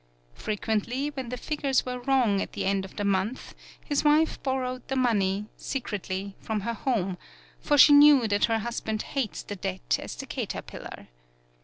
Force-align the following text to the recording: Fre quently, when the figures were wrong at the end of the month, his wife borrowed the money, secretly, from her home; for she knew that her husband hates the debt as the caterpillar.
Fre 0.33 0.53
quently, 0.53 1.15
when 1.15 1.29
the 1.29 1.37
figures 1.37 1.85
were 1.85 1.99
wrong 1.99 2.41
at 2.41 2.53
the 2.53 2.65
end 2.65 2.85
of 2.85 2.95
the 2.95 3.05
month, 3.05 3.53
his 3.85 4.03
wife 4.03 4.41
borrowed 4.41 4.81
the 4.87 4.95
money, 4.95 5.45
secretly, 5.57 6.35
from 6.39 6.61
her 6.61 6.73
home; 6.73 7.19
for 7.59 7.77
she 7.77 7.93
knew 7.93 8.27
that 8.27 8.45
her 8.45 8.57
husband 8.57 9.03
hates 9.03 9.43
the 9.43 9.55
debt 9.57 9.99
as 10.01 10.15
the 10.15 10.25
caterpillar. 10.25 11.07